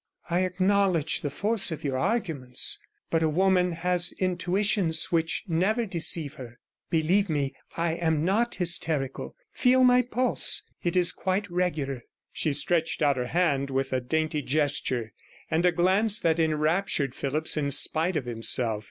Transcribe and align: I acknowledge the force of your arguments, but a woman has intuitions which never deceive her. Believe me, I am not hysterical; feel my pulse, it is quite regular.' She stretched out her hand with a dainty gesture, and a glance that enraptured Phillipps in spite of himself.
I 0.31 0.39
acknowledge 0.39 1.21
the 1.21 1.29
force 1.29 1.71
of 1.71 1.83
your 1.83 1.95
arguments, 1.99 2.79
but 3.11 3.21
a 3.21 3.29
woman 3.29 3.73
has 3.73 4.13
intuitions 4.17 5.11
which 5.11 5.43
never 5.47 5.85
deceive 5.85 6.33
her. 6.41 6.57
Believe 6.89 7.29
me, 7.29 7.53
I 7.77 7.91
am 7.93 8.25
not 8.25 8.55
hysterical; 8.55 9.35
feel 9.51 9.83
my 9.83 10.01
pulse, 10.01 10.63
it 10.81 10.97
is 10.97 11.11
quite 11.11 11.47
regular.' 11.51 12.01
She 12.33 12.51
stretched 12.51 13.03
out 13.03 13.15
her 13.15 13.27
hand 13.27 13.69
with 13.69 13.93
a 13.93 14.01
dainty 14.01 14.41
gesture, 14.41 15.13
and 15.51 15.67
a 15.67 15.71
glance 15.71 16.19
that 16.21 16.39
enraptured 16.39 17.13
Phillipps 17.13 17.55
in 17.55 17.69
spite 17.69 18.17
of 18.17 18.25
himself. 18.25 18.79